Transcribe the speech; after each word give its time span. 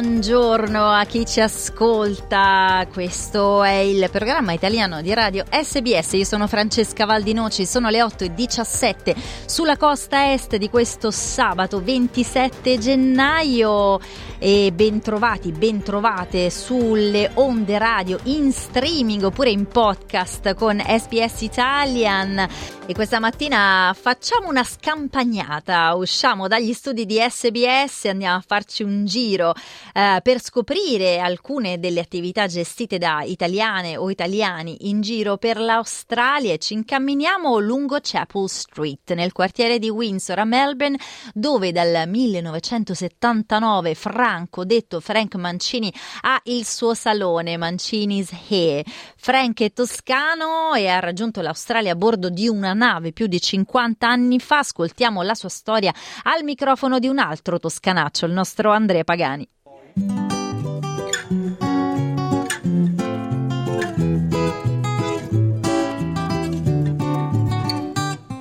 Buongiorno 0.00 0.92
a 0.92 1.04
chi 1.04 1.26
ci 1.26 1.42
ascolta, 1.42 2.86
questo 2.90 3.62
è 3.62 3.80
il 3.80 4.08
programma 4.10 4.52
italiano 4.52 5.02
di 5.02 5.12
radio 5.12 5.44
SBS, 5.50 6.12
io 6.12 6.24
sono 6.24 6.46
Francesca 6.46 7.04
Valdinoci, 7.04 7.66
sono 7.66 7.90
le 7.90 8.02
8.17 8.02 9.14
sulla 9.44 9.76
costa 9.76 10.32
est 10.32 10.56
di 10.56 10.70
questo 10.70 11.10
sabato 11.10 11.82
27 11.82 12.78
gennaio. 12.78 14.00
E 14.42 14.72
bentrovati, 14.72 15.52
bentrovate 15.52 16.48
sulle 16.48 17.30
onde 17.34 17.76
radio 17.76 18.18
in 18.22 18.50
streaming 18.52 19.22
oppure 19.24 19.50
in 19.50 19.66
podcast 19.66 20.54
con 20.54 20.80
SBS 20.80 21.42
Italian. 21.42 22.48
E 22.86 22.94
questa 22.94 23.20
mattina 23.20 23.94
facciamo 23.94 24.48
una 24.48 24.64
scampagnata, 24.64 25.94
usciamo 25.94 26.48
dagli 26.48 26.72
studi 26.72 27.04
di 27.04 27.18
SBS 27.20 28.06
e 28.06 28.08
andiamo 28.08 28.38
a 28.38 28.44
farci 28.44 28.82
un 28.82 29.04
giro 29.04 29.52
eh, 29.92 30.20
per 30.22 30.40
scoprire 30.40 31.18
alcune 31.18 31.78
delle 31.78 32.00
attività 32.00 32.46
gestite 32.46 32.98
da 32.98 33.22
italiane 33.22 33.96
o 33.96 34.10
italiani 34.10 34.88
in 34.88 35.00
giro 35.00 35.36
per 35.36 35.58
l'Australia 35.58 36.56
ci 36.56 36.74
incamminiamo 36.74 37.58
lungo 37.58 37.98
Chapel 38.00 38.48
Street 38.48 39.12
nel 39.12 39.32
quartiere 39.32 39.78
di 39.78 39.88
Windsor 39.88 40.38
a 40.38 40.44
Melbourne 40.44 40.98
dove 41.34 41.72
dal 41.72 42.08
1979 42.08 43.94
Franco, 43.94 44.64
detto 44.64 45.00
Frank 45.00 45.34
Mancini, 45.36 45.92
ha 46.22 46.40
il 46.44 46.66
suo 46.66 46.94
salone 46.94 47.56
Mancini's 47.56 48.30
Hair. 48.48 48.84
Frank 49.16 49.60
è 49.62 49.72
toscano 49.72 50.74
e 50.74 50.88
ha 50.88 50.98
raggiunto 50.98 51.40
l'Australia 51.40 51.92
a 51.92 51.96
bordo 51.96 52.30
di 52.30 52.48
una 52.48 52.72
nave 52.72 53.12
più 53.12 53.26
di 53.26 53.40
50 53.40 54.06
anni 54.06 54.38
fa. 54.38 54.58
Ascoltiamo 54.58 55.22
la 55.22 55.34
sua 55.34 55.48
storia 55.48 55.92
al 56.24 56.44
microfono 56.44 56.98
di 56.98 57.08
un 57.08 57.18
altro 57.18 57.58
toscanaccio, 57.58 58.26
il 58.26 58.32
nostro 58.32 58.70
Andrea 58.72 59.04
Pagani. 59.04 59.48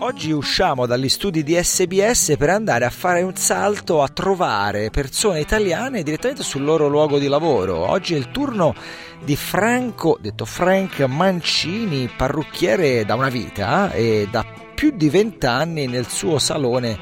Oggi 0.01 0.31
usciamo 0.31 0.85
dagli 0.85 1.07
studi 1.07 1.43
di 1.43 1.55
SBS 1.55 2.35
per 2.37 2.49
andare 2.49 2.83
a 2.83 2.89
fare 2.89 3.21
un 3.21 3.35
salto 3.35 4.01
a 4.01 4.09
trovare 4.09 4.89
persone 4.89 5.39
italiane 5.39 6.03
direttamente 6.03 6.43
sul 6.43 6.63
loro 6.63 6.87
luogo 6.87 7.19
di 7.19 7.27
lavoro. 7.27 7.89
Oggi 7.89 8.15
è 8.15 8.17
il 8.17 8.31
turno 8.31 8.75
di 9.23 9.35
Franco, 9.35 10.17
detto 10.19 10.45
Frank 10.45 10.99
Mancini, 11.01 12.09
parrucchiere 12.15 13.05
da 13.05 13.15
una 13.15 13.29
vita 13.29 13.91
e 13.91 14.27
da 14.29 14.45
più 14.75 14.91
di 14.91 15.09
vent'anni 15.09 15.87
nel 15.87 16.07
suo 16.07 16.37
salone 16.37 16.97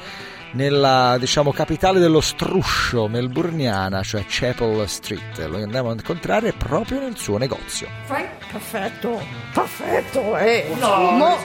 nella 0.58 1.17
diciamo, 1.19 1.52
capitale 1.53 2.00
dello 2.00 2.19
struscio 2.19 3.08
melburniana, 3.08 4.02
cioè 4.02 4.25
Chapel 4.27 4.88
Street. 4.89 5.38
Lo 5.47 5.58
andiamo 5.58 5.89
a 5.91 5.94
incontrare 5.94 6.52
proprio 6.52 7.00
nel 7.00 7.16
suo 7.16 7.38
negozio. 7.38 7.88
Frank, 8.05 8.27
perfetto, 8.52 9.22
perfetto. 9.53 10.35
Eh. 10.35 10.73
No, 10.80 11.11
Mo- 11.11 11.38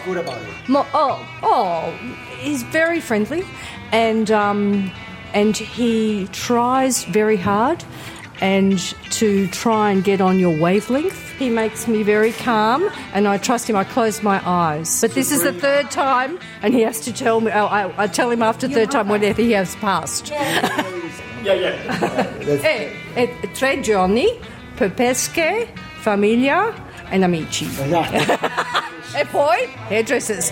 mo- 0.66 0.86
oh, 0.92 1.18
oh, 1.40 1.92
he's 2.40 2.64
very 2.70 3.00
friendly, 3.00 3.44
and 3.90 4.30
um, 4.30 4.90
and 5.34 5.54
he 5.56 6.26
tries 6.32 7.04
very 7.04 7.36
hard, 7.36 7.84
and 8.42 8.78
to 9.12 9.46
try 9.46 9.92
and 9.92 10.02
get 10.02 10.20
on 10.20 10.40
your 10.40 10.54
wavelength. 10.58 11.30
He 11.38 11.48
makes 11.48 11.86
me 11.86 12.02
very 12.02 12.32
calm, 12.32 12.90
and 13.14 13.28
I 13.28 13.38
trust 13.38 13.70
him. 13.70 13.76
I 13.76 13.84
close 13.84 14.22
my 14.22 14.42
eyes. 14.44 15.00
But 15.00 15.14
this 15.14 15.30
is 15.30 15.44
the 15.44 15.52
third 15.52 15.90
time, 15.92 16.38
and 16.60 16.74
he 16.74 16.82
has 16.82 17.00
to 17.02 17.12
tell 17.12 17.40
me. 17.40 17.52
oh, 17.54 17.66
I, 17.66 18.02
I 18.02 18.08
tell 18.08 18.30
him 18.30 18.42
after 18.42 18.66
the 18.66 18.74
third 18.74 18.90
time 18.90 19.08
whenever 19.08 19.40
he 19.40 19.52
has 19.52 19.76
passed. 19.76 20.30
Yeah, 20.30 21.54
yeah. 21.54 22.26
Eh, 22.64 22.90
eh, 23.14 23.26
tre 23.54 23.80
giorni 23.80 24.28
per 24.76 24.90
pesche, 24.90 25.68
famiglia 26.02 26.74
and 27.10 27.22
amici. 27.22 27.66
e 29.14 29.24
poi 29.30 29.68
hairdressers. 29.88 30.50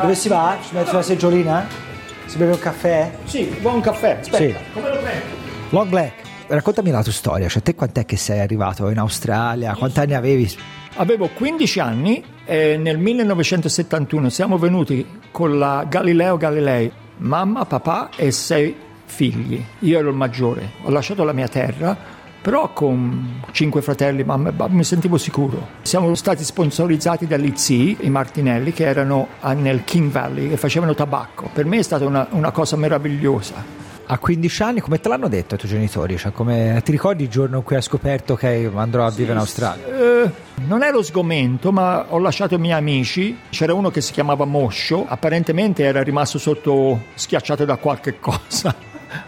Dove 0.00 0.14
si 0.14 0.28
va? 0.28 0.58
Si 0.62 0.74
mette 0.74 0.88
sulla 0.88 1.02
seggiolina? 1.02 1.85
Si 2.26 2.36
beve 2.38 2.52
un 2.52 2.58
caffè? 2.58 3.10
Sì, 3.24 3.44
vuoi 3.60 3.74
un 3.74 3.80
caffè? 3.80 4.18
Aspetta, 4.20 4.36
Sì. 4.36 4.54
come 4.72 4.88
lo 4.88 4.96
prendi? 4.98 5.24
Long 5.70 5.88
Black. 5.88 6.12
Raccontami 6.48 6.90
la 6.90 7.02
tua 7.02 7.12
storia, 7.12 7.48
cioè 7.48 7.62
te 7.62 7.74
quant'è 7.74 8.04
che 8.04 8.16
sei 8.16 8.38
arrivato 8.38 8.88
in 8.88 8.98
Australia? 8.98 9.74
Quanti 9.74 9.98
anni 9.98 10.14
avevi? 10.14 10.48
Avevo 10.96 11.28
15 11.28 11.80
anni 11.80 12.24
e 12.44 12.76
nel 12.76 12.98
1971 12.98 14.28
siamo 14.30 14.56
venuti 14.56 15.04
con 15.32 15.58
la 15.58 15.84
Galileo 15.88 16.36
Galilei, 16.36 16.90
mamma, 17.18 17.64
papà 17.64 18.10
e 18.16 18.30
sei 18.30 18.74
figli. 19.04 19.62
Io 19.80 19.98
ero 19.98 20.10
il 20.10 20.14
maggiore. 20.16 20.70
Ho 20.84 20.90
lasciato 20.90 21.24
la 21.24 21.32
mia 21.32 21.48
terra, 21.48 21.96
però 22.40 22.72
con 22.72 23.42
cinque 23.50 23.82
fratelli, 23.82 24.20
e 24.20 24.24
papà, 24.24 24.68
mi 24.68 24.84
sentivo 24.84 25.18
sicuro. 25.18 25.66
Siamo 25.82 26.14
stati 26.14 26.44
sponsorizzati 26.44 27.26
dagli 27.26 27.52
zii, 27.54 27.98
i 28.00 28.10
Martinelli, 28.10 28.72
che 28.72 28.84
erano 28.84 29.28
a- 29.40 29.52
nel 29.52 29.84
King 29.84 30.10
Valley 30.10 30.52
e 30.52 30.56
facevano 30.56 30.94
tabacco. 30.94 31.50
Per 31.52 31.64
me 31.64 31.78
è 31.78 31.82
stata 31.82 32.04
una, 32.04 32.26
una 32.30 32.50
cosa 32.50 32.76
meravigliosa. 32.76 33.84
A 34.08 34.18
15 34.18 34.62
anni, 34.62 34.80
come 34.80 35.00
te 35.00 35.08
l'hanno 35.08 35.26
detto 35.26 35.56
i 35.56 35.58
tuoi 35.58 35.70
genitori? 35.70 36.16
Cioè, 36.16 36.30
come, 36.30 36.80
ti 36.84 36.92
ricordi 36.92 37.24
il 37.24 37.28
giorno 37.28 37.56
in 37.56 37.62
cui 37.64 37.74
hai 37.74 37.82
scoperto 37.82 38.36
che 38.36 38.70
andrò 38.72 39.04
a 39.04 39.10
vivere 39.10 39.32
in 39.32 39.38
Australia? 39.38 39.84
Eh, 39.84 40.30
non 40.66 40.84
ero 40.84 41.02
sgomento, 41.02 41.72
ma 41.72 42.06
ho 42.10 42.18
lasciato 42.18 42.54
i 42.54 42.58
miei 42.58 42.78
amici. 42.78 43.36
C'era 43.50 43.74
uno 43.74 43.90
che 43.90 44.00
si 44.00 44.12
chiamava 44.12 44.44
Moscio, 44.44 45.04
apparentemente 45.08 45.82
era 45.82 46.04
rimasto 46.04 46.38
sotto 46.38 47.00
schiacciato 47.14 47.64
da 47.64 47.76
qualche 47.78 48.20
cosa 48.20 48.72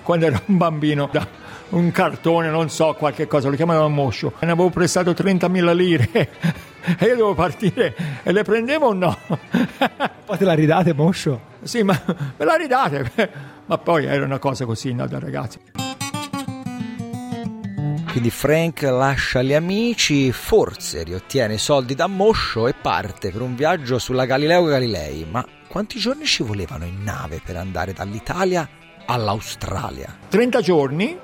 quando 0.04 0.26
era 0.26 0.40
un 0.46 0.56
bambino. 0.56 1.08
Da 1.10 1.26
un 1.70 1.90
cartone, 1.90 2.48
non 2.48 2.70
so, 2.70 2.94
qualche 2.94 3.26
cosa, 3.26 3.48
lo 3.48 3.56
chiamavano 3.56 3.88
Moscio. 3.88 4.32
Ne 4.40 4.50
avevo 4.50 4.70
prestato 4.70 5.10
30.000 5.10 5.74
lire 5.74 6.08
e 6.98 7.06
io 7.06 7.08
dovevo 7.08 7.34
partire 7.34 7.94
e 8.22 8.32
le 8.32 8.42
prendevo 8.42 8.88
o 8.88 8.92
no? 8.92 9.16
Poi 10.24 10.38
te 10.38 10.44
la 10.44 10.54
ridate, 10.54 10.94
Moscio? 10.94 11.40
sì, 11.62 11.82
ma 11.82 12.00
me 12.36 12.44
la 12.44 12.54
ridate. 12.54 13.10
ma 13.66 13.78
poi 13.78 14.06
era 14.06 14.24
una 14.24 14.38
cosa 14.38 14.64
così, 14.64 14.92
no, 14.94 15.06
da 15.06 15.18
ragazzi. 15.18 15.58
Quindi 18.10 18.30
Frank 18.30 18.82
lascia 18.82 19.42
gli 19.42 19.52
amici, 19.52 20.32
forse 20.32 21.02
riottiene 21.04 21.54
i 21.54 21.58
soldi 21.58 21.94
da 21.94 22.06
Moscio 22.06 22.66
e 22.66 22.74
parte 22.74 23.30
per 23.30 23.42
un 23.42 23.54
viaggio 23.54 23.98
sulla 23.98 24.24
Galileo 24.24 24.64
Galilei. 24.64 25.26
Ma 25.30 25.44
quanti 25.68 25.98
giorni 25.98 26.24
ci 26.24 26.42
volevano 26.42 26.84
in 26.84 27.02
nave 27.02 27.40
per 27.44 27.56
andare 27.56 27.92
dall'Italia 27.92 28.68
all'Australia? 29.06 30.16
30 30.28 30.60
giorni 30.62 31.18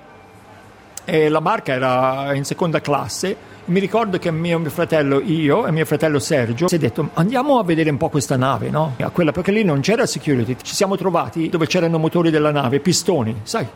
e 1.04 1.28
la 1.28 1.41
barca 1.41 1.72
era 1.72 2.34
in 2.34 2.44
seconda 2.44 2.81
classe. 2.81 3.53
Mi 3.66 3.81
ricordo 3.81 4.19
che 4.19 4.31
mio, 4.31 4.59
mio 4.59 4.70
fratello, 4.70 5.20
io 5.20 5.66
e 5.66 5.72
mio 5.72 5.84
fratello 5.87 6.19
Sergio, 6.19 6.69
si 6.69 6.75
è 6.75 6.78
detto 6.78 7.10
andiamo 7.15 7.59
a 7.59 7.65
vedere 7.65 7.91
un 7.91 7.97
po' 7.97 8.10
questa 8.10 8.37
nave, 8.37 8.69
no? 8.69 8.94
A 9.00 9.10
quella, 9.10 9.32
perché 9.32 9.53
lì 9.53 9.65
non 9.65 9.81
c'era 9.81 10.04
security. 10.04 10.56
Ci 10.60 10.75
siamo 10.75 10.97
trovati 10.97 11.48
dove 11.48 11.66
c'erano 11.66 11.98
motori 11.98 12.31
della 12.31 12.50
nave, 12.50 12.81
pistoni, 12.81 13.41
sai? 13.42 13.66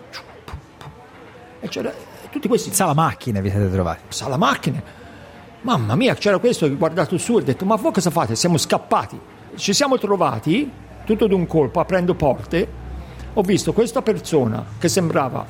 E 1.60 1.68
c'era 1.68 1.92
tutti 2.30 2.48
questi 2.48 2.72
Sa 2.72 2.86
la 2.86 2.94
macchina 2.94 3.40
vi 3.40 3.50
siete 3.50 3.70
trovati. 3.70 4.02
sala 4.08 4.36
macchine. 4.36 4.82
Mamma 5.62 5.96
mia, 5.96 6.14
c'era 6.14 6.38
questo 6.38 6.66
che 6.66 6.72
ha 6.72 6.76
guardato 6.76 7.18
su 7.18 7.36
e 7.38 7.40
ha 7.40 7.44
detto: 7.44 7.64
Ma 7.64 7.76
voi 7.76 7.92
cosa 7.92 8.10
fate? 8.10 8.36
Siamo 8.36 8.58
scappati. 8.58 9.18
Ci 9.56 9.72
siamo 9.72 9.98
trovati 9.98 10.70
tutto 11.04 11.26
d'un 11.26 11.46
colpo 11.46 11.80
aprendo 11.80 12.14
porte. 12.14 12.86
Ho 13.34 13.42
visto 13.42 13.72
questa 13.72 14.02
persona 14.02 14.64
che 14.78 14.88
sembrava 14.88 15.46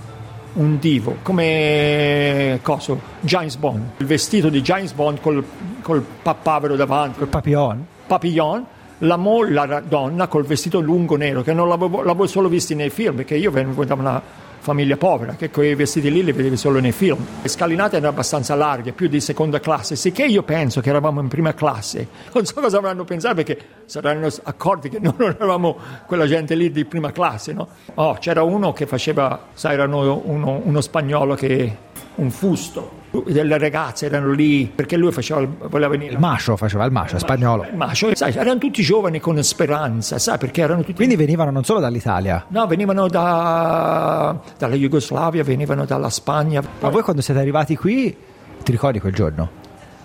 un 0.54 0.78
divo, 0.78 1.16
come 1.22 2.58
coso, 2.62 3.00
James 3.20 3.56
Bond, 3.56 3.82
il 3.98 4.06
vestito 4.06 4.48
di 4.48 4.60
James 4.62 4.92
Bond 4.92 5.20
col, 5.20 5.44
col 5.82 6.04
pappavero 6.22 6.74
davanti, 6.76 7.18
Col 7.18 7.28
papillon? 7.28 7.84
papillon, 8.06 8.64
la, 8.98 9.16
mo- 9.16 9.44
la 9.48 9.80
donna 9.86 10.26
col 10.26 10.44
vestito 10.44 10.80
lungo 10.80 11.16
nero, 11.16 11.42
che 11.42 11.52
non 11.52 11.68
l'avevo, 11.68 12.02
l'avevo 12.02 12.26
solo 12.26 12.48
visti 12.48 12.74
nei 12.74 12.90
film, 12.90 13.16
perché 13.16 13.36
io 13.36 13.50
vengo 13.50 13.84
da 13.84 13.94
una 13.94 14.20
famiglia 14.58 14.96
povera, 14.96 15.34
che 15.34 15.50
quei 15.50 15.74
vestiti 15.74 16.10
lì 16.10 16.22
li 16.24 16.32
vedevi 16.32 16.56
solo 16.56 16.80
nei 16.80 16.92
film. 16.92 17.24
Le 17.42 17.48
scalinate 17.48 17.96
erano 17.96 18.10
abbastanza 18.12 18.54
larghe, 18.54 18.92
più 18.92 19.08
di 19.08 19.20
seconda 19.20 19.60
classe, 19.60 19.96
sicché 19.96 20.24
io 20.24 20.42
penso 20.42 20.80
che 20.80 20.88
eravamo 20.90 21.20
in 21.20 21.28
prima 21.28 21.54
classe. 21.54 22.06
Non 22.38 22.44
so 22.46 22.54
cosa 22.54 22.78
avranno 22.78 23.04
pensato, 23.04 23.34
perché 23.36 23.58
saranno 23.86 24.28
accorti 24.44 24.88
che 24.88 24.98
noi 25.00 25.14
non 25.18 25.30
eravamo 25.30 25.76
quella 26.06 26.26
gente 26.26 26.54
lì 26.54 26.70
di 26.70 26.84
prima 26.84 27.10
classe, 27.10 27.52
no? 27.52 27.68
Oh, 27.94 28.14
c'era 28.14 28.42
uno 28.42 28.72
che 28.72 28.86
faceva, 28.86 29.46
sai, 29.54 29.74
era 29.74 29.84
uno, 29.84 30.20
uno- 30.24 30.60
uno 30.62 30.80
spagnolo 30.80 31.34
che 31.34 31.76
un 32.18 32.30
fusto. 32.30 32.96
Delle 33.10 33.56
ragazze 33.56 34.06
erano 34.06 34.32
lì 34.32 34.70
perché 34.72 34.96
lui 34.96 35.10
faceva, 35.12 35.46
voleva 35.68 35.88
venire. 35.88 36.12
Il 36.12 36.18
macio 36.18 36.56
faceva 36.56 36.84
il 36.84 36.92
macio, 36.92 37.18
spagnolo. 37.18 37.64
Il 37.64 37.76
macio, 37.76 38.14
sai, 38.14 38.34
erano 38.34 38.58
tutti 38.58 38.82
giovani 38.82 39.18
con 39.18 39.42
speranza, 39.42 40.18
sai, 40.18 40.36
perché 40.36 40.60
erano 40.60 40.80
tutti. 40.80 40.94
Quindi 40.94 41.16
venivano 41.16 41.50
non 41.50 41.64
solo 41.64 41.80
dall'Italia. 41.80 42.44
No, 42.48 42.66
venivano 42.66 43.08
da, 43.08 44.38
dalla 44.58 44.74
Jugoslavia, 44.74 45.42
venivano 45.42 45.86
dalla 45.86 46.10
Spagna. 46.10 46.62
Ma 46.80 46.88
voi 46.90 47.02
quando 47.02 47.22
siete 47.22 47.40
arrivati 47.40 47.76
qui, 47.76 48.14
ti 48.62 48.70
ricordi 48.70 49.00
quel 49.00 49.14
giorno? 49.14 49.50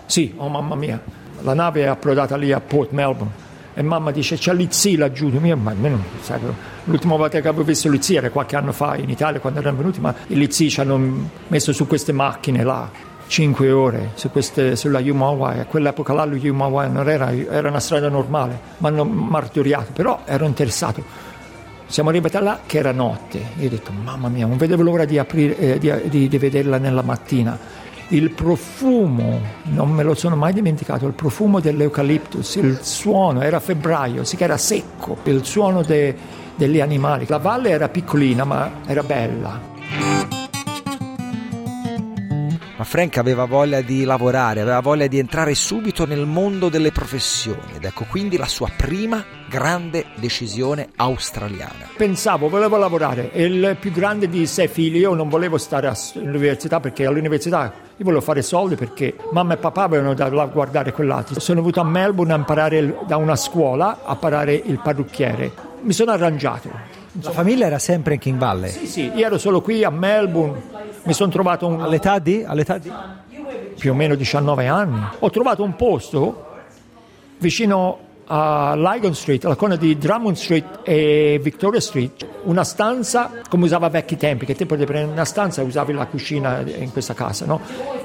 Sì, 0.06 0.34
oh 0.38 0.48
mamma 0.48 0.76
mia, 0.76 1.02
la 1.42 1.54
nave 1.54 1.82
è 1.82 1.88
approdata 1.88 2.38
lì 2.38 2.54
a 2.54 2.62
Port 2.62 2.92
Melbourne 2.92 3.43
e 3.74 3.82
mamma 3.82 4.12
dice 4.12 4.38
c'è 4.38 4.54
l'Izzi 4.54 4.96
laggiù, 4.96 5.30
mia, 5.40 5.56
ma 5.56 5.72
almeno, 5.72 6.02
sai, 6.22 6.40
l'ultima 6.86 7.16
volta 7.16 7.40
che 7.40 7.48
avevo 7.48 7.64
visto 7.64 7.90
l'Izzi 7.90 8.16
era 8.16 8.30
qualche 8.30 8.56
anno 8.56 8.72
fa 8.72 8.96
in 8.98 9.10
Italia 9.10 9.40
quando 9.40 9.60
erano 9.60 9.78
venuti, 9.78 10.00
ma 10.00 10.14
l'Izzi 10.28 10.70
ci 10.70 10.80
hanno 10.80 11.30
messo 11.48 11.74
su 11.74 11.88
queste 11.88 12.12
macchine 12.12 12.64
là, 12.64 12.90
5 13.26 13.72
ore 13.72 14.12
su 14.14 14.30
queste, 14.30 14.76
sulla 14.76 15.00
Yumawai, 15.00 15.60
a 15.60 15.66
quell'epoca 15.66 16.14
là 16.14 16.26
la 16.26 16.36
Yumawai 16.36 16.92
non 16.92 17.10
era, 17.10 17.32
era 17.34 17.70
una 17.70 17.80
strada 17.80 18.10
normale, 18.10 18.60
mi 18.78 18.88
hanno 18.88 19.06
martoriato, 19.06 19.92
però 19.94 20.22
ero 20.26 20.46
interessato. 20.46 21.32
Siamo 21.86 22.10
arrivati 22.10 22.40
là 22.40 22.60
che 22.66 22.78
era 22.78 22.92
notte, 22.92 23.40
io 23.58 23.68
ho 23.68 23.70
detto 23.70 23.92
mamma 23.92 24.28
mia, 24.28 24.46
non 24.46 24.58
vedevo 24.58 24.84
l'ora 24.84 25.06
di, 25.06 25.18
aprire, 25.18 25.58
eh, 25.58 25.80
di, 25.80 25.92
di, 26.10 26.28
di 26.28 26.38
vederla 26.38 26.78
nella 26.78 27.02
mattina 27.02 27.82
il 28.14 28.30
profumo, 28.30 29.42
non 29.64 29.90
me 29.90 30.04
lo 30.04 30.14
sono 30.14 30.36
mai 30.36 30.54
dimenticato, 30.54 31.08
il 31.08 31.14
profumo 31.14 31.60
dell'eucaliptus, 31.60 32.56
il 32.56 32.78
suono, 32.82 33.42
era 33.42 33.60
febbraio, 33.60 34.24
sì 34.24 34.36
che 34.36 34.44
era 34.44 34.58
secco, 34.58 35.18
il 35.24 35.44
suono 35.44 35.82
de, 35.82 36.16
degli 36.56 36.80
animali. 36.80 37.26
La 37.28 37.40
valle 37.40 37.70
era 37.70 37.90
piccolina 37.90 38.44
ma 38.44 38.72
era 38.86 39.02
bella. 39.02 39.72
Ma 42.76 42.84
Frank 42.84 43.18
aveva 43.18 43.46
voglia 43.46 43.82
di 43.82 44.04
lavorare, 44.04 44.62
aveva 44.62 44.80
voglia 44.80 45.08
di 45.08 45.18
entrare 45.18 45.56
subito 45.56 46.06
nel 46.06 46.26
mondo 46.26 46.70
delle 46.70 46.92
professioni 46.92 47.76
ed 47.76 47.84
ecco 47.84 48.06
quindi 48.10 48.36
la 48.36 48.48
sua 48.48 48.70
prima 48.76 49.24
grande 49.48 50.06
decisione 50.16 50.90
australiana. 50.98 51.90
Pensavo, 51.96 52.50
volevo 52.50 52.78
lavorare, 52.78 53.30
il 53.34 53.78
più 53.80 53.92
grande 53.92 54.28
di 54.28 54.46
sei 54.46 54.68
figli, 54.68 54.98
io 54.98 55.14
non 55.14 55.30
volevo 55.30 55.58
stare 55.58 55.88
all'università 55.88 56.80
perché 56.80 57.06
all'università 57.06 57.83
io 57.96 58.06
volevo 58.06 58.22
fare 58.22 58.42
soldi 58.42 58.76
perché 58.76 59.16
mamma 59.32 59.54
e 59.54 59.58
papà 59.58 59.84
avevano 59.84 60.16
da 60.16 60.28
guardare 60.30 60.92
quell'altro. 60.92 61.40
Sono 61.40 61.60
venuto 61.60 61.80
a 61.80 61.84
Melbourne 61.84 62.34
a 62.34 62.38
imparare 62.38 62.98
da 63.06 63.18
una 63.18 63.36
scuola 63.36 64.00
a 64.04 64.14
imparare 64.14 64.56
il 64.56 64.80
parrucchiere. 64.80 65.52
Mi 65.82 65.94
sono 65.94 66.12
arrangiato. 66.12 66.70
La 67.22 67.30
famiglia 67.30 67.68
era 67.68 67.78
sempre 67.78 68.16
in 68.16 68.20
King 68.20 68.40
Valley? 68.40 68.72
Sì, 68.72 68.88
sì, 68.88 69.12
io 69.14 69.26
ero 69.26 69.38
solo 69.38 69.62
qui 69.62 69.84
a 69.84 69.92
Melbourne. 69.92 70.60
Mi 71.04 71.14
sono 71.14 71.32
trovato 71.32 71.68
un... 71.68 71.82
All'età 71.82 72.18
di? 72.18 72.44
All'età 72.44 72.80
di? 72.80 72.92
Più 73.78 73.92
o 73.92 73.94
meno 73.94 74.16
19 74.16 74.68
anni. 74.68 75.00
Ho 75.20 75.30
trovato 75.30 75.62
un 75.62 75.76
posto 75.76 76.48
vicino 77.38 78.00
a 78.26 78.76
Lygon 78.76 79.14
Street, 79.14 79.46
alla 79.46 79.56
corona 79.56 79.76
di 79.76 79.98
Drummond 79.98 80.36
Street 80.36 80.80
e 80.84 81.40
Victoria 81.42 81.80
Street, 81.80 82.26
una 82.44 82.64
stanza 82.64 83.32
come 83.50 83.66
usava 83.66 83.88
a 83.88 83.90
vecchi 83.90 84.18
tempi, 84.18 84.46
che 84.46 84.56
te 84.56 84.66
potevi 84.66 84.86
prendere 84.86 85.14
una 85.14 85.26
stanza 85.26 85.62
e 85.62 85.66
usavi 85.66 85.94
la 85.94 86.06
cucina 86.06 86.62
in 86.62 86.92
questa 86.92 87.14
casa, 87.14 87.46
no? 87.46 87.60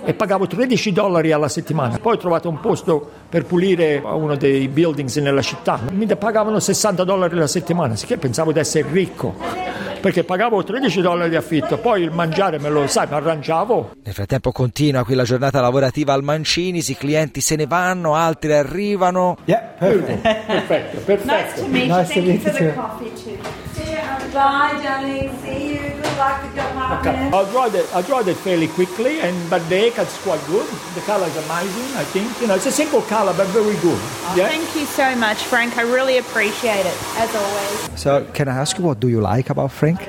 E 0.05 0.15
pagavo 0.15 0.47
13 0.47 0.93
dollari 0.93 1.33
alla 1.33 1.49
settimana. 1.49 1.99
Poi 1.99 2.15
ho 2.15 2.19
trovato 2.19 2.49
un 2.49 2.61
posto 2.61 3.09
per 3.29 3.45
pulire 3.45 4.01
uno 4.03 4.37
dei 4.37 4.69
buildings 4.69 5.17
nella 5.17 5.43
città, 5.43 5.81
mi 5.93 6.07
pagavano 6.07 6.59
60 6.59 7.05
dollari 7.05 7.37
alla 7.37 7.47
settimana, 7.47 7.97
sicché 7.97 8.17
pensavo 8.17 8.53
di 8.53 8.59
essere 8.59 8.89
ricco 8.91 9.68
perché 10.01 10.25
pagavo 10.25 10.63
13 10.63 11.01
dollari 11.01 11.31
di 11.31 11.37
affitto, 11.37 11.79
poi 11.79 12.03
il 12.03 12.11
mangiare 12.11 12.59
me 12.59 12.69
lo 12.69 12.87
sai, 12.87 13.07
mi 13.09 13.15
arrangiavo. 13.15 13.97
Nel 14.03 14.15
frattempo 14.15 14.53
continua 14.53 15.05
qui 15.05 15.15
la 15.15 15.25
giornata 15.25 15.61
lavorativa 15.61 16.13
al 16.13 16.23
Mancini, 16.23 16.83
i 16.87 16.97
clienti 16.97 17.41
se 17.41 17.57
ne 17.57 17.67
vanno, 17.67 18.15
altri 18.15 18.53
arrivano. 18.53 19.37
Yeah, 19.45 19.75
perfetto. 19.79 20.21
perfetto, 20.47 20.99
perfetto. 21.05 21.33
Nice 21.33 21.55
to 21.55 21.67
meet 21.67 21.87
you. 21.87 21.97
Nice 21.97 22.13
to 22.13 22.21
Thank 22.21 22.27
you 22.27 22.33
meet 22.33 22.51
for 22.51 22.63
you 22.63 22.75
coffee 22.75 23.11
too. 23.11 23.39
See 23.73 23.91
you. 23.91 24.33
Bye, 24.33 24.81
darling. 24.83 25.31
See 25.43 25.73
you. 25.73 25.78
Good 26.19 26.25
luck 26.27 26.43
with 26.43 26.57
your 26.57 26.65
Okay. 26.67 27.15
partner. 27.15 27.31
I'll 27.37 27.47
draw 27.47 27.67
it. 27.67 27.87
I'll 27.95 28.03
draw 28.03 28.19
it 28.27 28.37
fairly 28.37 28.67
quickly, 28.67 29.21
and 29.21 29.37
but 29.49 29.63
the 29.69 29.77
haircut's 29.79 30.19
quite 30.27 30.43
good. 30.49 30.67
The 30.97 31.01
color 31.07 31.27
is 31.29 31.37
amazing. 31.47 31.95
I 31.97 32.03
think 32.11 32.27
you 32.41 32.49
know 32.49 32.57
it's 32.57 32.67
a 32.67 32.73
simple 32.73 33.03
color, 33.03 33.33
but 33.37 33.47
very 33.55 33.77
good. 33.81 34.01
Yeah. 34.35 34.49
Thank 34.49 34.75
you 34.75 34.85
so 34.87 35.15
much, 35.15 35.39
Frank. 35.47 35.77
I 35.79 35.83
really 35.83 36.19
appreciate 36.19 36.85
it, 36.87 36.99
as 37.23 37.31
always. 37.35 37.91
So, 37.95 38.25
can 38.33 38.49
I 38.49 38.57
ask 38.59 38.77
you 38.79 38.85
what 38.85 38.99
do 38.99 39.07
you 39.09 39.21
like 39.21 39.49
about 39.51 39.71
Frank? 39.71 40.01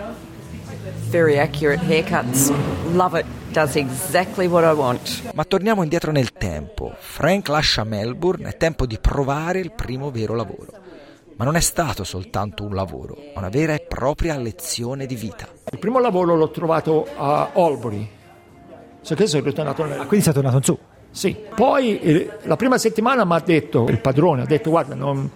very 1.11 1.39
accurate 1.39 1.79
haircuts. 1.81 2.51
Love 2.93 3.15
it. 3.15 3.25
Does 3.51 3.75
exactly 3.75 4.47
what 4.47 4.63
I 4.63 4.73
want. 4.73 5.33
Ma 5.33 5.43
torniamo 5.43 5.81
indietro 5.81 6.11
nel 6.11 6.31
tempo. 6.33 6.93
Frank 6.99 7.47
lascia 7.47 7.83
Melbourne, 7.83 8.47
è 8.49 8.57
tempo 8.57 8.85
di 8.85 8.97
provare 8.99 9.59
il 9.59 9.71
primo 9.71 10.11
vero 10.11 10.35
lavoro. 10.35 10.71
Ma 11.39 11.45
non 11.45 11.55
è 11.55 11.61
stato 11.61 12.03
soltanto 12.03 12.65
un 12.65 12.75
lavoro, 12.75 13.15
ma 13.33 13.39
una 13.39 13.47
vera 13.47 13.73
e 13.73 13.79
propria 13.79 14.37
lezione 14.37 15.05
di 15.05 15.15
vita. 15.15 15.47
Il 15.71 15.79
primo 15.79 15.97
lavoro 15.97 16.35
l'ho 16.35 16.51
trovato 16.51 17.07
a 17.15 17.51
Albury. 17.53 18.09
So 18.99 19.15
che 19.15 19.25
sono 19.25 19.45
ritornato 19.45 19.85
nel... 19.85 20.01
Ah, 20.01 20.05
quindi 20.05 20.25
sei 20.25 20.33
tornato 20.33 20.57
in 20.57 20.63
su? 20.63 20.77
Sì. 21.11 21.37
Poi 21.55 21.97
eh, 22.01 22.29
la 22.43 22.57
prima 22.57 22.77
settimana 22.77 23.23
mi 23.23 23.35
ha 23.35 23.39
detto 23.39 23.85
il 23.87 24.01
padrone, 24.01 24.41
ha 24.41 24.45
detto 24.45 24.69
guarda 24.69 24.95
non, 24.95 25.31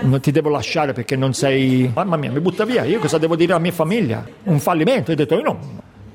non 0.00 0.20
ti 0.20 0.30
devo 0.30 0.48
lasciare 0.48 0.94
perché 0.94 1.16
non 1.16 1.34
sei... 1.34 1.90
Mamma 1.94 2.16
mia, 2.16 2.30
mi 2.30 2.40
butta 2.40 2.64
via, 2.64 2.84
io 2.84 2.98
cosa 2.98 3.18
devo 3.18 3.36
dire 3.36 3.52
alla 3.52 3.60
mia 3.60 3.72
famiglia? 3.72 4.24
Un 4.44 4.58
fallimento. 4.58 5.12
Ho 5.12 5.14
detto 5.14 5.34
io 5.34 5.42
no, 5.42 5.58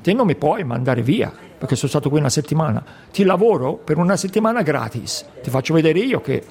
te 0.01 0.13
non 0.13 0.25
mi 0.25 0.35
puoi 0.35 0.63
mandare 0.63 1.03
via 1.03 1.31
perché 1.31 1.75
sono 1.75 1.89
stato 1.89 2.09
qui 2.09 2.17
una 2.17 2.29
settimana. 2.29 2.83
Ti 3.11 3.23
lavoro 3.23 3.75
per 3.75 3.99
una 3.99 4.17
settimana 4.17 4.63
gratis. 4.63 5.23
Ti 5.43 5.51
faccio 5.51 5.75
vedere 5.75 5.99
io 5.99 6.21
che 6.21 6.43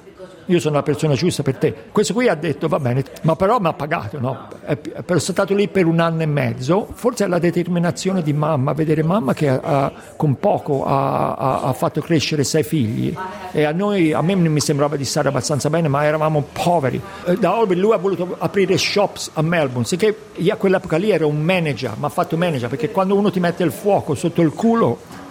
io 0.46 0.60
sono 0.60 0.74
la 0.76 0.82
persona 0.82 1.14
giusta 1.14 1.42
per 1.42 1.56
te. 1.56 1.74
Questo 1.92 2.12
qui 2.12 2.28
ha 2.28 2.34
detto 2.34 2.68
va 2.68 2.78
bene, 2.78 3.04
ma 3.22 3.36
però 3.36 3.58
mi 3.60 3.68
ha 3.68 3.72
pagato, 3.72 4.18
no? 4.20 4.48
È, 4.64 4.76
è 5.04 5.18
stato 5.18 5.54
lì 5.54 5.68
per 5.68 5.86
un 5.86 6.00
anno 6.00 6.22
e 6.22 6.26
mezzo, 6.26 6.88
forse 6.92 7.24
è 7.24 7.28
la 7.28 7.38
determinazione 7.38 8.22
di 8.22 8.32
mamma, 8.32 8.72
vedere 8.72 9.02
mamma 9.02 9.34
che 9.34 9.48
ha, 9.48 9.92
con 10.16 10.38
poco 10.38 10.84
ha, 10.84 11.34
ha- 11.34 11.60
ha 11.62 11.72
fatto 11.72 12.00
crescere 12.00 12.44
sei 12.44 12.62
figli 12.62 13.14
e 13.52 13.64
a 13.64 13.72
noi, 13.72 14.12
a 14.12 14.22
me 14.22 14.34
mi 14.34 14.60
sembrava 14.60 14.96
di 14.96 15.04
stare 15.04 15.28
abbastanza 15.28 15.70
bene, 15.70 15.88
ma 15.88 16.04
eravamo 16.04 16.44
poveri. 16.52 17.00
Eh, 17.26 17.36
Da 17.36 17.56
Albury 17.56 17.78
lui 17.78 17.92
ha 17.92 17.98
voluto 17.98 18.36
aprire 18.38 18.76
shops 18.76 19.30
a 19.34 19.42
Melbourne, 19.42 19.84
sicché 19.84 20.16
io 20.34 20.52
a 20.52 20.56
quell'epoca 20.56 20.96
lì 20.96 21.10
ero 21.10 21.26
un 21.28 21.40
manager, 21.40 21.94
mi 21.98 22.04
ha 22.04 22.08
fatto 22.08 22.36
manager, 22.36 22.68
perché 22.68 22.90
quando 22.90 23.14
uno 23.14 23.30
ti 23.30 23.40
mette 23.40 23.62
il 23.62 23.72
fuoco 23.72 24.14
sotto 24.14 24.42
il 24.42 24.52
culo 24.52 25.22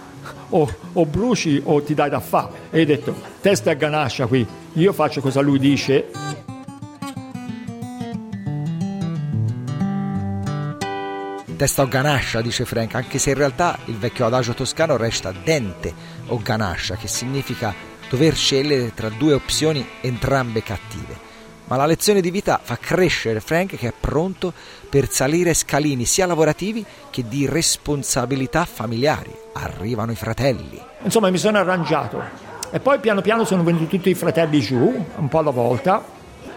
o, 0.54 0.72
o 0.92 1.06
bruci 1.06 1.60
o 1.64 1.82
ti 1.82 1.94
dai 1.94 2.10
da 2.10 2.20
fa. 2.20 2.50
E 2.70 2.78
hai 2.78 2.86
detto, 2.86 3.14
testa 3.40 3.70
e 3.70 3.76
ganascia 3.76 4.26
qui, 4.26 4.46
io 4.74 4.92
faccio 4.92 5.20
cosa 5.20 5.40
lui 5.40 5.58
dice. 5.58 6.10
Testa 11.56 11.82
o 11.82 11.88
ganascia, 11.88 12.40
dice 12.40 12.64
Frank, 12.64 12.94
anche 12.94 13.18
se 13.18 13.30
in 13.30 13.36
realtà 13.36 13.78
il 13.86 13.96
vecchio 13.96 14.26
adagio 14.26 14.54
toscano 14.54 14.96
resta 14.96 15.32
dente 15.32 15.92
o 16.26 16.40
ganascia, 16.42 16.96
che 16.96 17.06
significa 17.06 17.72
dover 18.08 18.34
scegliere 18.34 18.92
tra 18.92 19.08
due 19.08 19.34
opzioni 19.34 19.86
entrambe 20.00 20.62
cattive. 20.62 21.32
Ma 21.66 21.76
la 21.76 21.86
lezione 21.86 22.20
di 22.20 22.30
vita 22.30 22.60
fa 22.62 22.76
crescere 22.76 23.40
Frank 23.40 23.76
che 23.76 23.88
è 23.88 23.92
pronto 23.98 24.52
per 24.88 25.10
salire 25.10 25.54
scalini 25.54 26.04
sia 26.04 26.26
lavorativi 26.26 26.84
che 27.10 27.26
di 27.26 27.46
responsabilità 27.46 28.66
familiari. 28.66 29.43
Arrivano 29.54 30.12
i 30.12 30.16
fratelli. 30.16 30.80
Insomma, 31.02 31.30
mi 31.30 31.38
sono 31.38 31.58
arrangiato. 31.58 32.22
E 32.70 32.80
poi 32.80 32.98
piano 32.98 33.20
piano 33.20 33.44
sono 33.44 33.62
venuti 33.62 33.86
tutti 33.86 34.10
i 34.10 34.14
fratelli 34.14 34.60
giù, 34.60 35.04
un 35.16 35.28
po' 35.28 35.38
alla 35.38 35.50
volta, 35.50 36.04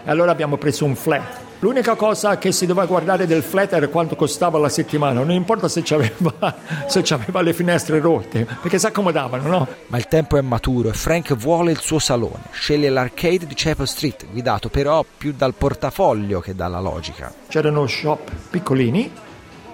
e 0.04 0.10
allora 0.10 0.32
abbiamo 0.32 0.56
preso 0.56 0.84
un 0.84 0.96
flat. 0.96 1.46
L'unica 1.60 1.96
cosa 1.96 2.38
che 2.38 2.52
si 2.52 2.66
doveva 2.66 2.86
guardare 2.86 3.26
del 3.26 3.42
flat 3.42 3.72
era 3.72 3.88
quanto 3.88 4.14
costava 4.14 4.58
la 4.58 4.68
settimana, 4.68 5.20
non 5.20 5.32
importa 5.32 5.68
se 5.68 5.82
c'aveva, 5.84 6.54
se 6.86 7.02
c'aveva 7.02 7.40
le 7.40 7.52
finestre 7.52 7.98
rotte, 7.98 8.46
perché 8.60 8.78
si 8.78 8.86
accomodavano, 8.86 9.48
no? 9.48 9.68
Ma 9.88 9.96
il 9.98 10.06
tempo 10.06 10.36
è 10.36 10.40
maturo 10.40 10.88
e 10.88 10.92
Frank 10.92 11.34
vuole 11.34 11.72
il 11.72 11.78
suo 11.78 11.98
salone. 11.98 12.44
Sceglie 12.52 12.88
l'arcade 12.88 13.46
di 13.46 13.54
Chapel 13.56 13.88
Street, 13.88 14.26
guidato 14.30 14.68
però 14.68 15.04
più 15.16 15.34
dal 15.36 15.54
portafoglio 15.54 16.38
che 16.38 16.54
dalla 16.54 16.80
logica. 16.80 17.32
C'erano 17.48 17.86
shop 17.86 18.30
piccolini 18.50 19.10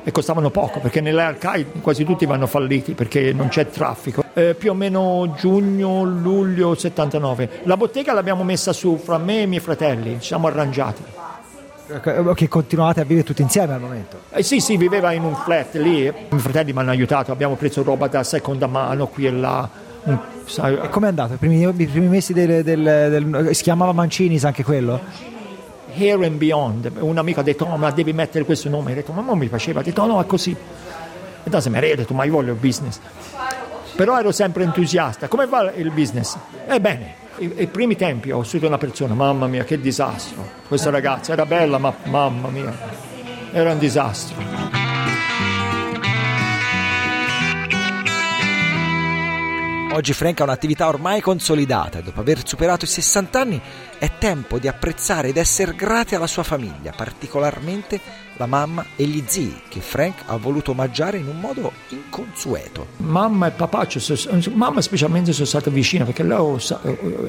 e 0.05 0.13
costavano 0.13 0.51
poco 0.51 0.81
perché 0.81 1.01
nelle 1.01 1.23
arcade 1.23 1.65
quasi 1.81 2.05
tutti 2.05 2.27
vanno 2.27 2.47
falliti 2.47 2.93
perché 2.93 3.33
non 3.33 3.49
c'è 3.49 3.69
traffico. 3.71 4.23
Eh, 4.35 4.55
più 4.55 4.71
o 4.71 4.75
meno 4.75 5.35
giugno, 5.39 6.03
luglio 6.05 6.75
79. 6.75 7.49
La 7.65 7.77
bottega 7.77 8.13
l'abbiamo 8.13 8.45
messa 8.45 8.73
su 8.73 9.01
fra 9.03 9.17
me 9.19 9.39
e 9.39 9.43
i 9.43 9.47
miei 9.47 9.61
fratelli, 9.61 10.15
ci 10.21 10.27
siamo 10.27 10.47
arrangiati. 10.47 11.03
Che 12.35 12.49
continuate 12.49 13.01
a 13.01 13.05
vivere 13.05 13.27
tutti 13.27 13.43
insieme 13.43 13.75
al 13.75 13.81
momento. 13.81 14.19
Eh 14.31 14.43
sì, 14.43 14.59
sì, 14.61 14.77
viveva 14.79 15.13
in 15.13 15.23
un 15.23 15.35
flat 15.35 15.75
lì, 15.75 16.07
i 16.07 16.13
miei 16.31 16.39
fratelli 16.41 16.73
mi 16.73 16.79
hanno 16.79 16.91
aiutato, 16.91 17.31
abbiamo 17.31 17.57
preso 17.57 17.83
roba 17.83 18.07
da 18.09 18.23
seconda 18.25 18.67
mano 18.67 19.07
qui 19.07 19.27
e 19.27 19.31
là. 19.31 19.69
E 20.07 20.89
com'è 20.91 21.09
andato? 21.09 21.35
I 21.35 21.37
primi, 21.37 21.63
i 21.63 21.87
primi 21.87 22.09
mesi 22.09 22.33
del, 22.33 22.63
del- 22.63 22.83
del- 22.83 23.49
si 23.55 23.63
chiamava 23.63 23.93
Mancinis 23.93 24.45
anche 24.45 24.65
quello? 24.65 25.01
Here 25.97 26.27
and 26.27 26.37
Beyond. 26.37 26.93
Un 26.99 27.19
amico 27.19 27.41
ha 27.41 27.43
detto, 27.43 27.65
oh, 27.65 27.77
ma 27.77 27.91
devi 27.91 28.13
mettere 28.13 28.45
questo 28.45 28.69
nome. 28.69 28.93
Ho 28.93 28.95
detto, 28.95 29.13
ma 29.13 29.23
non 29.23 29.39
mi 29.39 29.49
piaceva. 29.49 29.81
Ha 29.81 29.83
detto, 29.83 30.05
no, 30.05 30.15
no, 30.15 30.21
è 30.21 30.27
così. 30.27 30.51
It 30.51 31.51
doesn't 31.51 31.73
matter, 31.73 31.89
io 31.89 31.95
ho 31.95 31.99
detto 31.99 32.15
ma 32.15 32.25
io 32.25 32.33
voglio 32.33 32.53
il 32.53 32.59
business. 32.59 32.99
Però 33.97 34.19
ero 34.19 34.33
sempre 34.33 34.65
entusiasta. 34.65 35.29
Come 35.29 35.47
va 35.47 35.71
il 35.73 35.91
business? 35.91 36.37
Ebbene, 36.67 37.15
i, 37.39 37.53
i 37.59 37.67
primi 37.67 37.97
tempi 37.97 38.31
ho 38.31 38.43
studiato 38.43 38.69
una 38.69 38.79
persona, 38.79 39.15
mamma 39.15 39.47
mia 39.47 39.65
che 39.65 39.81
disastro. 39.81 40.49
Questa 40.67 40.91
ragazza 40.91 41.33
era 41.33 41.47
bella 41.47 41.79
ma 41.79 41.95
mamma 42.05 42.49
mia, 42.49 42.73
era 43.53 43.73
un 43.73 43.79
disastro. 43.79 44.84
Oggi 49.95 50.13
Frank 50.13 50.41
ha 50.41 50.43
un'attività 50.43 50.89
ormai 50.89 51.21
consolidata. 51.21 52.01
E 52.01 52.03
dopo 52.03 52.19
aver 52.19 52.45
superato 52.45 52.85
i 52.85 52.89
60 52.89 53.41
anni 53.41 53.61
è 53.97 54.11
tempo 54.19 54.59
di 54.59 54.67
apprezzare 54.67 55.29
ed 55.29 55.37
essere 55.37 55.77
grati 55.77 56.17
alla 56.17 56.27
sua 56.27 56.43
famiglia, 56.43 56.91
particolarmente 56.91 58.01
la 58.37 58.47
mamma 58.47 58.85
e 58.97 59.05
gli 59.05 59.23
zii 59.27 59.63
che 59.69 59.81
Frank 59.81 60.23
ha 60.27 60.37
voluto 60.37 60.73
omaggiare 60.73 61.19
in 61.19 61.29
un 61.29 61.39
modo 61.39 61.73
inconsueto. 61.89 62.87
Mamma 62.99 63.49
e 63.49 63.51
papà, 63.51 63.87
mamma 64.53 64.81
specialmente 64.81 65.33
sono 65.33 65.47
stata 65.47 65.71
vicina 65.71 66.05
perché 66.05 66.23
lei, 66.23 66.59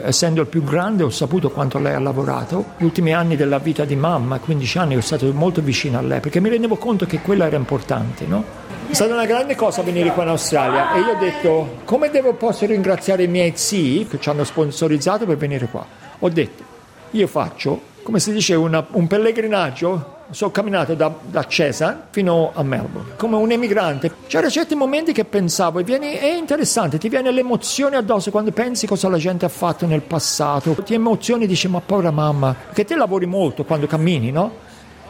essendo 0.04 0.42
il 0.42 0.48
più 0.48 0.64
grande, 0.64 1.04
ho 1.04 1.10
saputo 1.10 1.50
quanto 1.52 1.80
lei 1.80 1.94
ha 1.94 2.00
lavorato. 2.00 2.74
Gli 2.78 2.84
ultimi 2.84 3.14
anni 3.14 3.36
della 3.36 3.60
vita 3.60 3.86
di 3.86 3.96
mamma, 3.96 4.40
15 4.40 4.78
anni, 4.78 4.96
ho 4.96 5.02
stato 5.02 5.32
molto 5.34 5.62
vicino 5.62 5.98
a 5.98 6.02
lei 6.02 6.20
perché 6.20 6.40
mi 6.40 6.50
rendevo 6.50 6.76
conto 6.78 7.06
che 7.06 7.20
quella 7.20 7.46
era 7.46 7.56
importante, 7.56 8.26
no? 8.26 8.44
È 8.88 8.94
stata 8.94 9.14
una 9.14 9.26
grande 9.26 9.56
cosa 9.56 9.82
venire 9.82 10.12
qua 10.14 10.24
in 10.24 10.30
Australia 10.30 10.94
e 10.94 11.00
io 11.00 11.14
ho 11.14 11.20
detto 11.20 11.78
come 11.86 12.10
devo, 12.10 12.34
posso 12.34 12.66
ringraziare 12.66 13.24
i 13.24 13.28
miei 13.28 13.54
zii 13.56 14.08
che 14.08 14.20
ci 14.20 14.30
hanno 14.30 14.44
sponsorizzato 14.44 15.26
per 15.26 15.38
venire 15.38 15.68
qua. 15.68 15.86
Ho 16.20 16.30
detto 16.30 16.64
io 17.12 17.28
faccio, 17.28 17.94
come 18.06 18.20
si 18.20 18.32
dice, 18.32 18.54
una, 18.54 18.86
un 18.92 19.08
pellegrinaggio 19.08 20.14
sono 20.30 20.52
camminato 20.52 20.94
da, 20.94 21.12
da 21.22 21.44
Cesa 21.48 22.06
fino 22.12 22.52
a 22.54 22.62
Melbourne 22.62 23.14
come 23.16 23.36
un 23.36 23.50
emigrante. 23.50 24.12
C'erano 24.28 24.52
certi 24.52 24.76
momenti 24.76 25.12
che 25.12 25.26
pensavo, 25.26 25.80
e 25.80 25.84
vieni, 25.84 26.14
è 26.14 26.36
interessante, 26.36 27.00
ti 27.00 27.10
viene 27.10 27.32
l'emozione 27.32 27.96
addosso 27.96 28.30
quando 28.30 28.52
pensi 28.52 28.86
cosa 28.86 29.10
la 29.10 29.18
gente 29.18 29.46
ha 29.46 29.50
fatto 29.50 29.88
nel 29.88 30.02
passato, 30.02 30.76
ti 30.84 30.94
emozioni 30.94 31.46
e 31.46 31.48
dici 31.48 31.68
ma 31.68 31.82
povera 31.84 32.12
mamma, 32.12 32.54
perché 32.54 32.86
te 32.86 32.96
lavori 32.96 33.26
molto 33.26 33.64
quando 33.64 33.88
cammini, 33.88 34.30
no? 34.30 34.52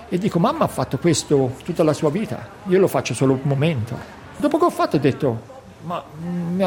E 0.07 0.17
dico 0.17 0.39
mamma 0.39 0.63
ha 0.63 0.69
fatto 0.69 0.97
questo 0.97 1.55
tutta 1.65 1.83
la 1.83 1.91
sua 1.91 2.09
vita, 2.09 2.47
io 2.67 2.79
lo 2.79 2.87
faccio 2.87 3.13
solo 3.13 3.33
un 3.33 3.41
momento. 3.43 3.97
Dopo 4.37 4.57
che 4.57 4.63
ho 4.63 4.69
fatto 4.69 4.95
ho 4.95 4.99
detto 4.99 5.53
ma 5.81 6.01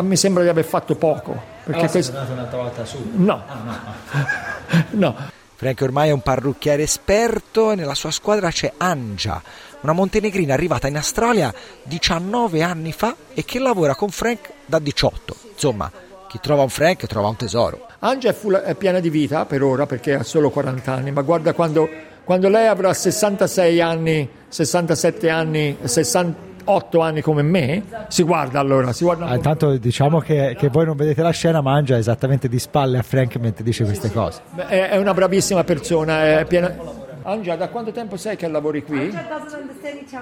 mi 0.03 0.17
sembra 0.17 0.43
di 0.43 0.51
aver 0.51 0.65
fatto 0.65 0.95
poco. 0.95 1.33
Perché 1.65 1.81
allora 1.81 1.91
questo... 1.91 2.13
un'altra 2.13 2.59
volta 2.59 2.85
su? 2.85 2.99
No. 3.15 3.43
Ah, 3.47 3.57
no. 3.65 4.85
no. 4.91 5.37
Frank 5.59 5.81
ormai 5.81 6.11
è 6.11 6.13
un 6.13 6.21
parrucchiere 6.21 6.85
esperto 6.85 7.73
e 7.73 7.75
nella 7.75 7.97
sua 7.97 8.13
squadra 8.13 8.49
c'è 8.49 8.75
Anja, 8.77 9.43
una 9.81 9.93
montenegrina 9.93 10.55
arrivata 10.55 10.87
in 10.87 10.95
Australia 10.95 11.53
19 11.83 12.63
anni 12.63 12.93
fa 12.93 13.17
e 13.35 13.45
che 13.45 13.59
lavora 13.59 13.97
con 13.97 14.11
Frank 14.11 14.51
da 14.65 14.79
18. 14.79 15.35
Insomma, 15.55 15.91
chi 16.29 16.39
trova 16.41 16.63
un 16.63 16.69
Frank 16.69 17.05
trova 17.07 17.27
un 17.27 17.35
tesoro. 17.35 17.89
Anja 17.99 18.31
è, 18.31 18.35
full, 18.35 18.55
è 18.55 18.77
piena 18.77 19.01
di 19.01 19.11
vita 19.11 19.47
per 19.47 19.65
ora 19.65 19.85
perché 19.85 20.15
ha 20.15 20.23
solo 20.23 20.51
40 20.51 20.93
anni, 20.93 21.11
ma 21.11 21.23
guarda 21.23 21.53
quando, 21.55 21.89
quando 22.23 22.49
lei 22.49 22.69
avrà 22.69 22.95
66 22.95 23.81
anni, 23.81 24.31
67 24.47 25.29
anni, 25.29 25.77
60 25.83 26.48
8 26.71 27.01
anni 27.01 27.23
come 27.23 27.43
me, 27.43 27.83
si 28.09 28.23
guarda 28.23 28.61
allora. 28.61 28.93
Si 28.93 29.05
guarda 29.05 29.27
ah, 29.27 29.35
intanto 29.35 29.77
diciamo 29.77 30.21
che, 30.21 30.55
che, 30.59 30.69
voi 30.69 30.85
non 30.85 30.97
vedete 30.97 31.23
la 31.23 31.31
scena, 31.31 31.61
mangia 31.61 31.97
esattamente 31.97 32.49
di 32.49 32.59
spalle 32.59 32.99
a 32.99 33.03
Frank 33.03 33.37
mentre 33.37 33.65
dice 33.65 33.85
queste 33.85 34.13
cose. 34.13 34.43
È, 34.55 34.89
è 34.91 34.97
una 34.97 35.15
bravissima 35.15 35.65
persona, 35.65 36.41
è 36.41 36.45
piena... 36.47 37.07
Angia, 37.23 37.57
da 37.57 37.69
quanto 37.69 37.91
tempo 37.91 38.17
sei 38.17 38.37
che 38.37 38.49
lavori 38.49 38.83
qui? 38.83 39.11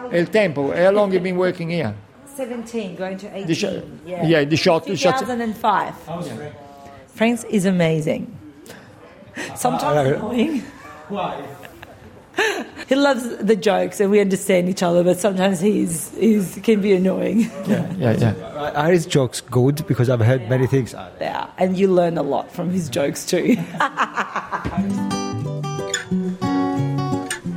È 0.08 0.16
il 0.16 0.28
tempo, 0.30 0.72
how 0.74 0.90
long 0.90 1.06
have 1.06 1.14
you 1.14 1.20
been 1.20 1.36
working 1.36 1.70
here? 1.70 1.94
17, 2.36 2.96
going 2.96 3.16
to 3.16 3.28
18. 3.32 3.46
Dici- 3.46 3.82
yeah. 4.04 4.40
18, 4.40 4.92
18. 4.92 5.24
2005. 5.24 5.92
Frank 7.06 7.44
is 7.48 7.64
amazing. 7.64 8.26
Sometimes 9.54 10.16
annoying. 10.16 10.62
Why? 11.08 11.34
he 12.88 12.94
loves 12.94 13.36
the 13.38 13.56
jokes 13.56 14.00
and 14.00 14.10
we 14.10 14.20
understand 14.20 14.68
each 14.68 14.82
other, 14.82 15.02
but 15.02 15.18
sometimes 15.18 15.60
he's, 15.60 16.12
he's 16.16 16.58
can 16.62 16.80
be 16.80 16.94
annoying. 16.94 17.50
Yeah, 17.66 17.84
yeah, 17.98 18.12
yeah. 18.12 18.72
Are 18.74 18.92
his 18.92 19.06
jokes 19.06 19.40
good? 19.40 19.84
Because 19.86 20.08
I've 20.08 20.20
heard 20.20 20.48
many 20.48 20.68
things. 20.68 20.94
Yeah, 21.20 21.48
and 21.58 21.76
you 21.76 21.92
learn 21.92 22.16
a 22.16 22.22
lot 22.22 22.52
from 22.52 22.70
his 22.70 22.88
jokes 22.88 23.26
too. 23.26 23.56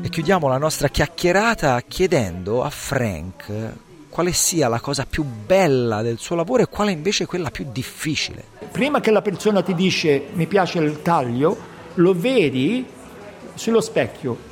e 0.02 0.10
chiudiamo 0.10 0.48
la 0.48 0.58
nostra 0.58 0.88
chiacchierata 0.88 1.80
chiedendo 1.88 2.64
a 2.64 2.72
Frank 2.72 3.74
quale 4.10 4.34
sia 4.34 4.68
la 4.68 4.80
cosa 4.80 5.06
più 5.08 5.24
bella 5.24 6.02
del 6.02 6.18
suo 6.18 6.36
lavoro 6.36 6.64
e 6.64 6.68
quale 6.68 6.92
invece 6.92 7.28
quella 7.28 7.52
più 7.52 7.68
difficile. 7.72 8.44
Prima 8.72 9.00
che 9.00 9.12
la 9.12 9.22
persona 9.22 9.62
ti 9.62 9.76
dice 9.76 10.24
mi 10.34 10.48
piace 10.48 10.80
il 10.80 11.04
taglio, 11.04 11.56
lo 11.94 12.14
vedi 12.16 12.84
sullo 13.54 13.82
specchio 13.82 14.49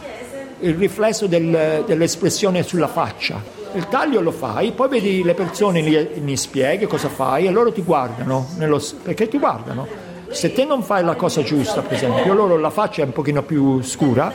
il 0.60 0.76
riflesso 0.76 1.28
del, 1.28 1.84
dell'espressione 1.86 2.64
sulla 2.64 2.88
faccia. 2.88 3.42
Il 3.74 3.88
taglio 3.90 4.22
lo 4.22 4.32
fai, 4.32 4.72
poi 4.72 4.88
vedi 4.90 5.24
le 5.24 5.34
persone, 5.34 5.82
gli 5.82 6.36
spieghi 6.36 6.88
cosa 6.88 7.10
fai 7.10 7.46
e 7.46 7.52
loro 7.52 7.72
ti 7.72 7.82
guardano, 7.82 8.48
nello, 8.58 8.82
perché 9.04 9.28
ti 9.28 9.38
guardano. 9.38 10.07
Se 10.30 10.54
te 10.54 10.66
non 10.66 10.84
fai 10.84 11.04
la 11.04 11.16
cosa 11.16 11.42
giusta, 11.42 11.82
per 11.82 11.94
esempio, 11.94 12.34
loro 12.34 12.58
la 12.58 12.70
faccia 12.70 13.02
è 13.02 13.06
un 13.06 13.12
pochino 13.12 13.44
più 13.44 13.82
scura, 13.82 14.32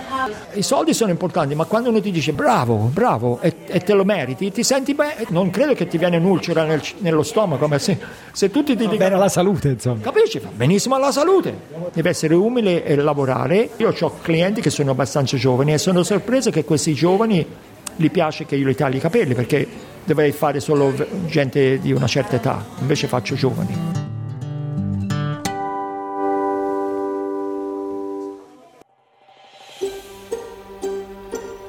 i 0.55 0.63
soldi 0.63 0.95
sono 0.95 1.11
importanti, 1.11 1.55
ma 1.55 1.65
quando 1.65 1.91
uno 1.91 2.01
ti 2.01 2.11
dice 2.11 2.33
bravo, 2.33 2.91
bravo 2.93 3.39
e, 3.41 3.55
e 3.67 3.81
te 3.81 3.93
lo 3.93 4.05
meriti, 4.05 4.51
ti 4.51 4.63
senti 4.63 4.95
bene, 4.95 5.27
non 5.29 5.51
credo 5.51 5.75
che 5.75 5.87
ti 5.87 5.99
viene 5.99 6.17
un'ulcera 6.17 6.65
nel, 6.65 6.83
nello 6.99 7.23
stomaco, 7.23 7.69
ma 7.69 7.79
se, 7.79 7.99
se 8.33 8.51
tutti 8.51 8.73
ti 8.73 8.79
dicono... 8.79 8.99
bene 8.99 9.15
alla 9.15 9.29
salute, 9.29 9.69
insomma. 9.69 10.01
Capisci? 10.01 10.39
Va 10.39 10.49
benissimo 10.53 10.95
alla 10.95 11.13
salute. 11.13 11.55
Deve 11.93 12.11
essere 12.11 12.35
umile 12.35 12.85
e 12.85 12.97
lavorare. 12.97 13.71
Io 13.77 13.95
ho 13.99 14.13
clienti 14.21 14.61
che 14.61 14.71
sono 14.71 14.93
abbastanza 14.93 15.37
giovani 15.37 15.75
e 15.75 15.79
sono 15.79 16.03
sorpreso 16.03 16.51
che 16.51 16.65
questi 16.65 16.95
giovani 16.95 17.47
gli 17.97 18.11
piace 18.11 18.47
che 18.47 18.57
io 18.57 18.69
gli 18.69 18.75
tagli 18.75 18.97
i 18.97 19.01
capelli 19.01 19.35
perché 19.35 19.67
dovrei 20.05 20.33
fare 20.33 20.61
solo 20.61 20.93
gente 21.27 21.79
di 21.79 21.93
una 21.93 22.07
certa 22.07 22.37
età, 22.37 22.65
invece 22.81 23.07
faccio 23.07 23.35
giovani. 23.35 23.92